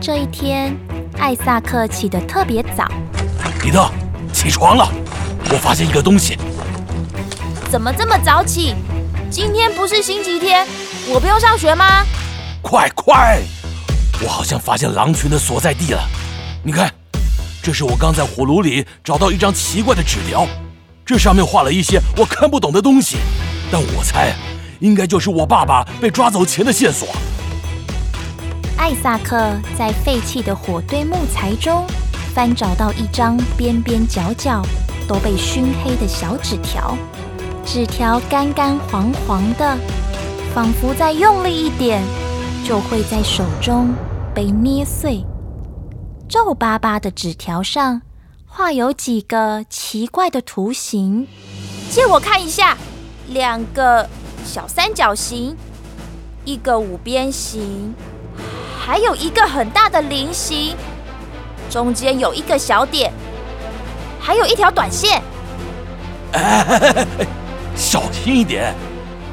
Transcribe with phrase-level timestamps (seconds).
[0.00, 0.74] 这一天，
[1.18, 2.88] 艾萨克起得特别早。
[3.60, 3.86] 彼得，
[4.32, 4.90] 起床了！
[5.50, 6.38] 我发现一个东西。
[7.70, 8.74] 怎么这么早起？
[9.30, 10.66] 今天不是星期天，
[11.06, 12.02] 我不用上学吗？
[12.62, 13.42] 快快！
[14.22, 16.00] 我好像发现狼群的所在地了。
[16.62, 16.90] 你看，
[17.62, 20.46] 这是我刚在火炉里找到一张奇怪的纸条，
[21.04, 23.18] 这上面画了一些我看不懂的东西，
[23.70, 24.32] 但我猜，
[24.78, 27.06] 应该就是我爸爸被抓走前的线索。
[28.80, 29.36] 艾萨克
[29.78, 31.84] 在废弃的火堆木材中
[32.34, 34.62] 翻找到一张边边角角
[35.06, 36.96] 都被熏黑的小纸条，
[37.62, 39.76] 纸条干干黄黄的，
[40.54, 42.02] 仿佛再用力一点
[42.64, 43.94] 就会在手中
[44.34, 45.22] 被捏碎。
[46.26, 48.00] 皱巴巴的纸条上
[48.46, 51.28] 画有几个奇怪的图形，
[51.90, 52.78] 借我看一下，
[53.28, 54.08] 两个
[54.42, 55.54] 小三角形，
[56.46, 57.94] 一个五边形。
[58.82, 60.74] 还有一个很大的菱形，
[61.68, 63.12] 中间有一个小点，
[64.18, 65.22] 还有一条短线。
[66.32, 67.06] 哎，
[67.76, 68.74] 小心一点，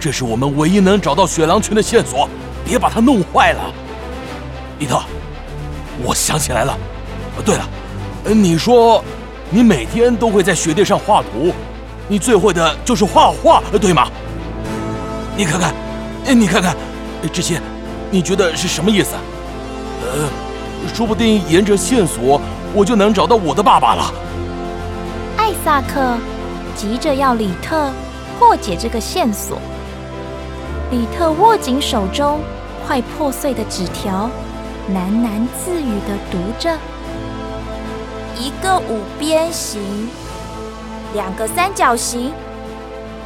[0.02, 2.28] 这是我们唯一能找到雪狼群的线索，
[2.66, 3.74] 别把它弄坏了。
[4.78, 5.02] 伊特，
[6.04, 6.78] 我想起来了。
[7.46, 7.66] 对了，
[8.26, 9.02] 你说
[9.50, 11.54] 你每天都会在雪地上画图，
[12.10, 14.10] 你最会的就是画画，对吗？
[15.38, 15.74] 你看看，
[16.38, 16.76] 你看看，
[17.32, 17.62] 这些，
[18.12, 19.16] 你觉得是什么意思？
[20.88, 22.40] 呃，说不定沿着线索，
[22.74, 24.14] 我就能找到我的爸爸了。
[25.38, 26.18] 艾萨克
[26.76, 27.92] 急着要里特
[28.38, 29.60] 破解这个线索。
[30.90, 32.40] 里特握紧手中
[32.86, 34.30] 快破碎的纸条，
[34.94, 36.78] 喃喃自语地读着
[38.40, 39.82] ：“一个五边形，
[41.14, 42.32] 两个三角形，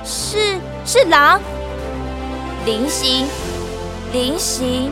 [0.03, 1.39] 是是狼。
[2.65, 3.27] 菱形，
[4.11, 4.91] 菱形。”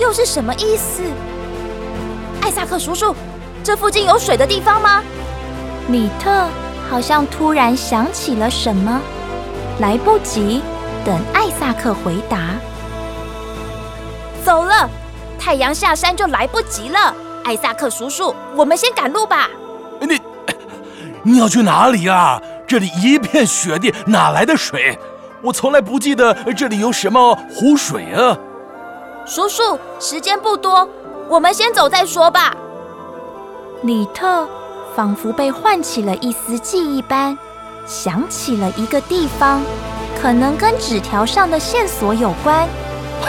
[0.00, 1.02] 又是什么意思？
[2.46, 3.12] 艾萨克叔叔，
[3.64, 5.02] 这附近有水的地方吗？
[5.88, 6.46] 米特
[6.88, 9.00] 好像突然想起了什么，
[9.80, 10.62] 来不及
[11.04, 12.54] 等艾萨克回答，
[14.44, 14.88] 走了。
[15.40, 17.12] 太阳下山就来不及了。
[17.44, 19.50] 艾萨克叔叔，我们先赶路吧。
[20.00, 20.20] 你
[21.32, 22.40] 你要去哪里啊？
[22.64, 24.96] 这里一片雪地，哪来的水？
[25.42, 28.38] 我从来不记得这里有什么湖水啊。
[29.26, 30.88] 叔叔，时间不多，
[31.28, 32.54] 我们先走再说吧。
[33.82, 34.48] 里特
[34.94, 37.36] 仿佛被唤起了一丝记忆般，
[37.86, 39.60] 想起了一个地方，
[40.20, 42.68] 可能跟纸条上的线索有关。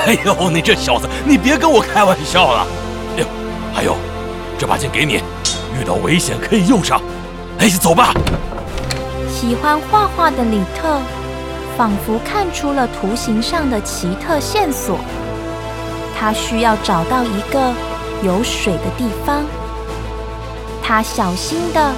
[0.06, 2.68] 哎呦，你这小子，你别跟我开玩笑了！
[3.16, 3.28] 哎呦，
[3.74, 3.96] 还有，
[4.58, 5.16] 这把剑给你，
[5.80, 7.02] 遇到危险可以用上。
[7.60, 8.14] 哎，走吧。
[9.30, 11.00] 喜欢画画的里特，
[11.78, 15.00] 仿佛看出了图形上的奇特线索。
[16.20, 17.74] 他需要找到一个
[18.24, 19.44] 有水的地方。
[20.84, 21.94] 他小心地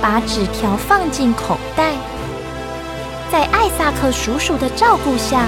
[0.00, 1.92] 把纸条放进口袋。
[3.32, 5.46] 在艾萨克叔叔的照顾下，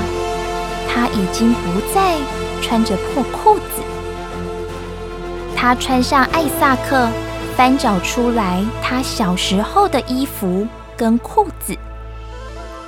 [0.88, 2.16] 他已经不再
[2.62, 3.82] 穿着破裤子。
[5.54, 7.08] 他穿上艾萨克
[7.56, 11.76] 翻找出来他小时候的衣服跟裤子，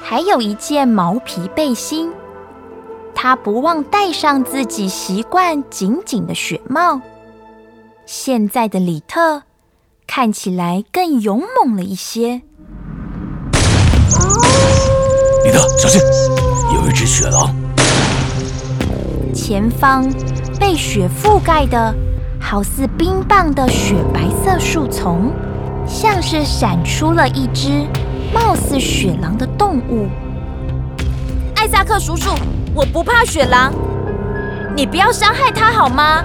[0.03, 2.11] 还有一件毛皮背心。
[3.15, 7.01] 他不忘戴上自己习惯紧紧的雪帽。
[8.13, 9.45] 现在的里特
[10.05, 12.43] 看起来更勇猛了一些。
[15.45, 16.01] 里特，小心，
[16.75, 17.55] 有一只雪狼。
[19.33, 20.05] 前方
[20.59, 21.95] 被雪覆盖的
[22.41, 25.33] 好似冰棒的雪白色树丛，
[25.87, 27.87] 像是闪出了一只
[28.35, 30.09] 貌似雪狼的动物。
[31.55, 32.31] 艾萨克叔叔。
[32.75, 33.73] 我不怕雪狼，
[34.77, 36.25] 你不要伤害它好吗？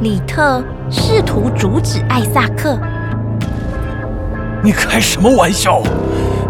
[0.00, 2.78] 里特试图阻止艾萨克。
[4.62, 5.82] 你开什么玩笑？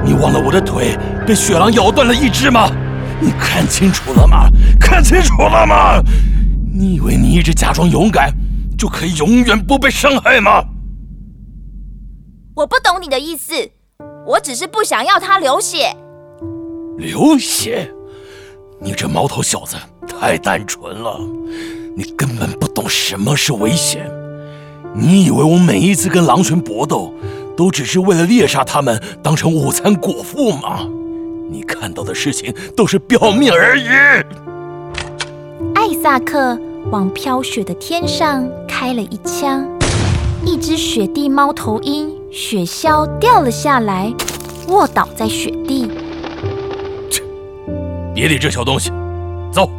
[0.04, 2.70] 你忘了我的腿被雪狼咬断了一只吗？
[3.20, 4.48] 你看清楚了吗？
[4.78, 6.02] 看清楚了吗？
[6.72, 8.32] 你以为你一直假装勇敢，
[8.78, 10.62] 就可以永远不被伤害吗？
[12.54, 13.70] 我不懂你的意思，
[14.26, 15.96] 我只是不想要他流血。
[16.98, 17.90] 流血？
[18.80, 21.18] 你这毛头小子太单纯了，
[21.96, 24.10] 你根本不懂什么是危险。
[24.94, 27.12] 你以为我每一次跟狼群搏斗，
[27.56, 30.80] 都只是为了猎杀他们当成午餐果腹吗？
[31.50, 33.88] 你看到的事情都是表面而已。
[35.74, 36.58] 艾萨克
[36.90, 39.66] 往飘雪的天上开了一枪，
[40.44, 44.12] 一只雪地猫头鹰雪鸮掉了下来，
[44.68, 45.90] 卧倒在雪地。
[47.10, 47.22] 切
[48.14, 48.90] 别理这小东西，
[49.52, 49.70] 走！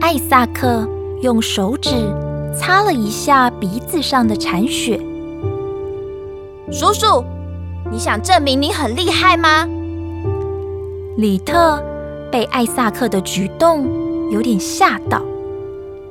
[0.00, 0.88] 艾萨克
[1.22, 1.90] 用手指
[2.54, 5.00] 擦了一下鼻子上的残雪。
[6.70, 7.24] 叔叔，
[7.90, 9.68] 你想证明你很厉害吗？
[11.16, 11.82] 里特
[12.30, 13.88] 被艾萨克的举动
[14.30, 15.22] 有点吓到，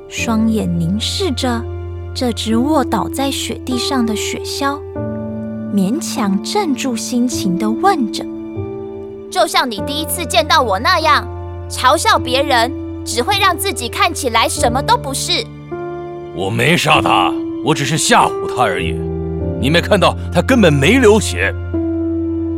[0.08, 1.62] 双眼凝视着
[2.14, 4.80] 这只卧倒在雪地上的雪鸮，
[5.72, 8.24] 勉强镇住心情的问着
[9.30, 11.24] ：“就像你第一次见到我那样，
[11.68, 12.72] 嘲笑别人
[13.06, 15.46] 只会让自己看起来什么都不是。”
[16.36, 17.32] 我没杀他，
[17.64, 18.94] 我只是吓唬他而已。
[19.58, 21.54] 你没看到他根本没流血，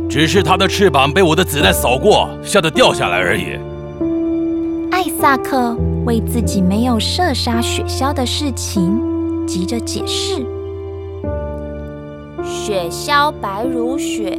[0.09, 3.57] 只是他的翅膀被我的子弹扫过，吓得掉下来而已。
[4.91, 8.99] 艾萨克为自己没有射杀雪鸮的事情
[9.47, 10.45] 急着解释
[12.43, 14.37] ：“雪鸮白如雪，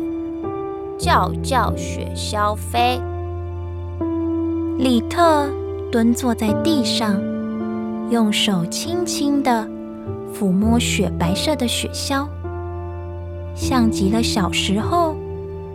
[0.99, 3.01] 叫叫雪鸮飞。”
[4.77, 5.49] 里特
[5.91, 7.21] 蹲坐在地上。
[8.11, 9.69] 用手轻轻地
[10.35, 12.27] 抚摸雪白色的雪鸮，
[13.55, 15.15] 像极了小时候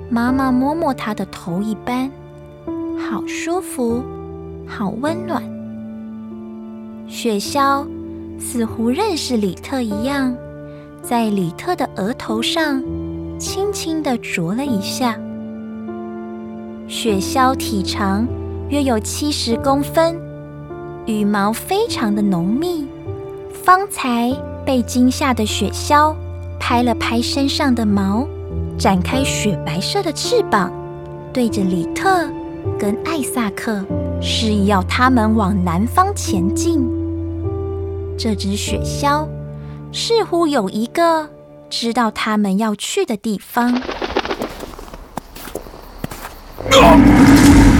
[0.09, 2.11] 妈妈摸摸她的头一般，
[2.97, 4.03] 好舒服，
[4.67, 5.41] 好温暖。
[7.07, 7.87] 雪鸮
[8.37, 10.35] 似乎认识里特一样，
[11.01, 12.83] 在里特的额头上
[13.39, 15.17] 轻轻地啄了一下。
[16.89, 18.27] 雪鸮体长
[18.69, 20.19] 约有七十公分。
[21.05, 22.87] 羽毛非常的浓密，
[23.63, 24.35] 方才
[24.65, 26.15] 被惊吓的雪鸮
[26.59, 28.27] 拍了拍身上的毛，
[28.77, 30.71] 展开雪白色的翅膀，
[31.31, 32.27] 对着里特
[32.79, 33.85] 跟艾萨克
[34.19, 36.83] 示意要他们往南方前进。
[38.17, 39.27] 这只雪鸮
[39.91, 41.29] 似乎有一个
[41.69, 43.79] 知道他们要去的地方。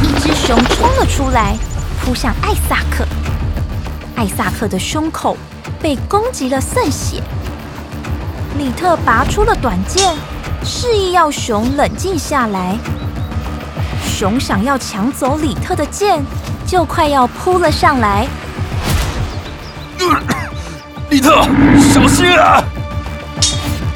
[0.03, 1.56] 一只熊冲了出来。
[2.03, 3.03] 扑向艾萨克，
[4.15, 5.36] 艾萨克的胸口
[5.81, 7.24] 被攻击了渗血。
[8.59, 10.15] 里特拔出了短剑，
[10.63, 12.77] 示意要熊冷静下来。
[14.06, 16.24] 熊想要抢走里特的剑，
[16.68, 18.27] 就快要扑了上来。
[21.09, 21.42] 里特，
[21.92, 22.63] 小心啊！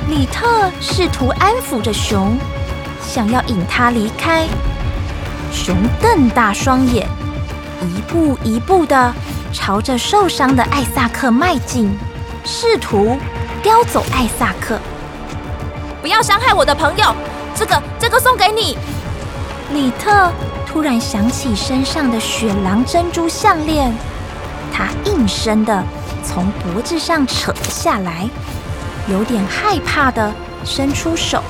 [0.10, 2.36] 里特试图安抚着熊，
[3.08, 4.48] 想要引他离开。
[5.52, 7.08] 熊瞪大双眼。
[7.82, 9.14] 一步一步的
[9.54, 11.98] 朝着受伤的艾萨克迈进，
[12.44, 13.18] 试图
[13.64, 14.78] 叼走艾萨克。
[16.02, 17.16] 不要伤害我的朋友，
[17.56, 18.78] 这个这个送给你。
[19.74, 20.32] 里特
[20.68, 23.94] 突然想起身上的雪狼珍珠项链，
[24.74, 25.84] 他应声的
[26.24, 28.28] 从脖子上扯了下来，
[29.08, 30.34] 有点害怕的
[30.66, 31.42] 伸出手。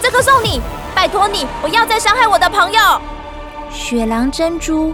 [0.00, 0.60] 这个送你，
[1.06, 2.80] 拜托你不要再伤害我的朋友。
[3.70, 4.92] 雪狼珍珠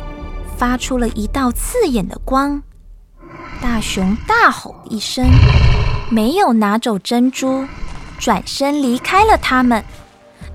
[0.59, 2.63] 发出了一道刺眼的光，
[3.63, 5.27] 大熊大吼一声，
[6.11, 7.67] 没有拿走珍珠，
[8.19, 9.83] 转身离开了他们。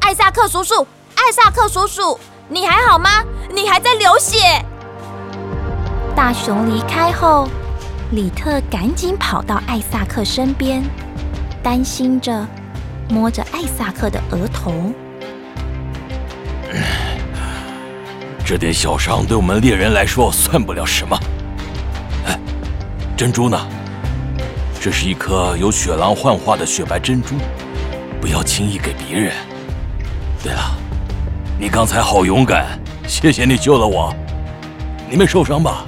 [0.02, 3.10] 艾萨克叔叔，艾萨克叔叔，你还好吗？
[3.52, 4.64] 你还在流血。
[6.16, 7.48] 大熊离开后，
[8.12, 10.84] 里特赶紧跑到艾萨克身边，
[11.64, 12.46] 担心着，
[13.10, 14.94] 摸着艾萨克的额头。
[18.46, 21.20] 这点小伤对我们猎人来说算不了什么。
[22.26, 22.40] 哎，
[23.18, 23.60] 珍珠呢？
[24.80, 27.36] 这是一颗由雪狼幻化的雪白珍珠，
[28.22, 29.34] 不要轻易给别人。
[30.42, 30.78] 对了，
[31.60, 34.14] 你刚才好勇敢，谢谢你救了我。
[35.10, 35.84] 你没受伤吧？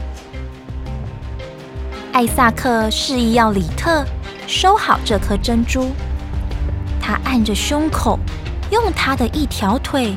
[2.11, 4.03] 艾萨克示意要里特
[4.47, 5.91] 收好这颗珍珠，
[6.99, 8.19] 他按着胸口，
[8.71, 10.13] 用他的一条腿。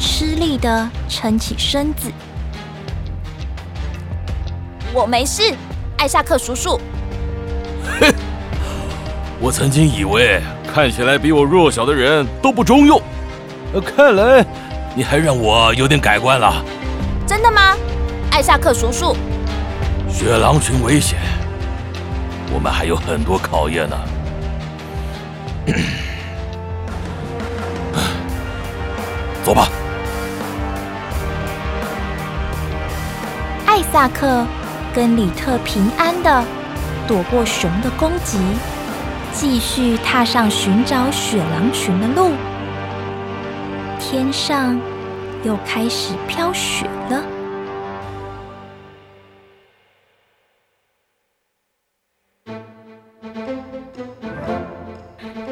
[0.00, 2.10] 吃力地撑起身子。
[4.94, 5.54] 我没事，
[5.98, 6.80] 艾萨克叔叔。
[8.00, 8.12] 嘿，
[9.38, 10.40] 我曾经以为
[10.72, 13.00] 看起来比我弱小的人都不中用，
[13.84, 14.44] 看来
[14.94, 16.64] 你还让我有点改观了。
[17.26, 17.76] 真的吗，
[18.32, 19.14] 艾萨克叔叔？
[20.08, 21.18] 雪狼群危险，
[22.52, 23.96] 我们还有很多考验呢。
[34.00, 34.46] 萨克
[34.94, 36.42] 跟里特平安的
[37.06, 38.38] 躲过熊的攻击，
[39.30, 42.30] 继续踏上寻找雪狼群的路。
[43.98, 44.80] 天上
[45.42, 47.22] 又开始飘雪了。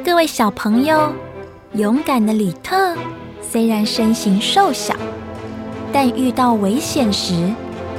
[0.03, 1.13] 各位小朋友，
[1.75, 2.97] 勇敢的里特
[3.43, 4.95] 虽然身形瘦小，
[5.93, 7.53] 但遇到危险时，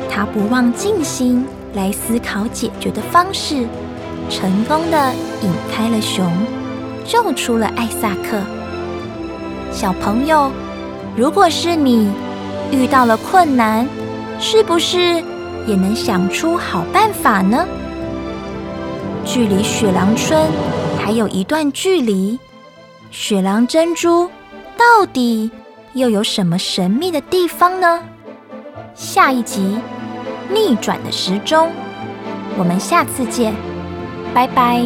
[0.10, 3.68] 他不忘静心来思考解决的方式，
[4.30, 5.13] 成功的
[5.44, 6.30] 引开了熊，
[7.06, 8.42] 救出了艾萨克。
[9.72, 10.51] 小朋友，
[11.16, 12.12] 如果是你
[12.72, 13.88] 遇到了困难，
[14.39, 15.24] 是不是
[15.68, 17.66] 也能想出好办法呢？
[19.24, 20.48] 距离雪狼村
[20.98, 22.39] 还有一段距离，
[23.12, 24.28] 雪狼珍珠
[24.75, 25.51] 到底
[25.94, 28.01] 又有什么神秘的地方呢？
[28.96, 29.78] 下一集
[30.53, 31.72] 逆转的时钟，
[32.58, 33.53] 我们下次见，
[34.34, 34.84] 拜拜。